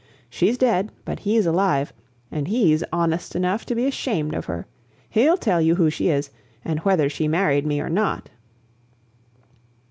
She's 0.31 0.57
dead, 0.57 0.91
but 1.05 1.19
he's 1.19 1.45
alive, 1.45 1.93
and 2.31 2.47
he's 2.47 2.83
honest 2.91 3.35
enough 3.35 3.67
to 3.67 3.75
be 3.75 3.85
ashamed 3.85 4.33
of 4.33 4.45
her. 4.45 4.65
He'll 5.11 5.37
tell 5.37 5.61
you 5.61 5.75
who 5.75 5.91
she 5.91 6.09
is, 6.09 6.31
and 6.65 6.79
whether 6.79 7.07
she 7.07 7.27
married 7.27 7.67
me 7.67 7.79
or 7.79 7.87
not." 7.91 8.31